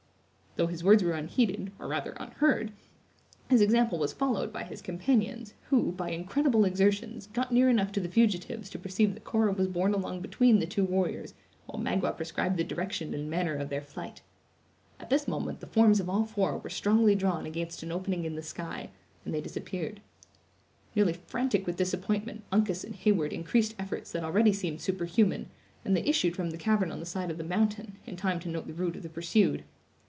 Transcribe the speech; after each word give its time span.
Though 0.57 0.67
his 0.67 0.83
words 0.83 1.01
were 1.01 1.13
unheeded, 1.13 1.71
or 1.79 1.87
rather 1.87 2.11
unheard, 2.19 2.73
his 3.49 3.61
example 3.61 3.97
was 3.97 4.11
followed 4.11 4.51
by 4.51 4.65
his 4.65 4.81
companions, 4.81 5.53
who, 5.69 5.93
by 5.93 6.09
incredible 6.09 6.65
exertions, 6.65 7.27
got 7.27 7.53
near 7.53 7.69
enough 7.69 7.93
to 7.93 8.01
the 8.01 8.09
fugitives 8.09 8.69
to 8.71 8.77
perceive 8.77 9.13
that 9.13 9.23
Cora 9.23 9.53
was 9.53 9.69
borne 9.69 9.93
along 9.93 10.19
between 10.19 10.59
the 10.59 10.65
two 10.65 10.83
warriors 10.83 11.35
while 11.67 11.81
Magua 11.81 12.17
prescribed 12.17 12.57
the 12.57 12.65
direction 12.65 13.13
and 13.13 13.29
manner 13.29 13.55
of 13.55 13.69
their 13.69 13.79
flight. 13.79 14.23
At 14.99 15.09
this 15.09 15.25
moment 15.25 15.61
the 15.61 15.67
forms 15.67 16.01
of 16.01 16.09
all 16.09 16.25
four 16.25 16.57
were 16.57 16.69
strongly 16.69 17.15
drawn 17.15 17.45
against 17.45 17.81
an 17.81 17.93
opening 17.93 18.25
in 18.25 18.35
the 18.35 18.43
sky, 18.43 18.89
and 19.23 19.33
they 19.33 19.39
disappeared. 19.41 20.01
Nearly 20.97 21.13
frantic 21.13 21.65
with 21.65 21.77
disappointment, 21.77 22.43
Uncas 22.51 22.83
and 22.83 22.95
Heyward 22.95 23.31
increased 23.31 23.73
efforts 23.79 24.11
that 24.11 24.25
already 24.25 24.51
seemed 24.51 24.81
superhuman, 24.81 25.49
and 25.85 25.95
they 25.95 26.01
issued 26.03 26.35
from 26.35 26.49
the 26.49 26.57
cavern 26.57 26.91
on 26.91 26.99
the 26.99 27.05
side 27.05 27.31
of 27.31 27.37
the 27.37 27.43
mountain, 27.45 27.95
in 28.05 28.17
time 28.17 28.41
to 28.41 28.49
note 28.49 28.67
the 28.67 28.73
route 28.73 28.97
of 28.97 29.03
the 29.03 29.09
pursued. 29.09 29.63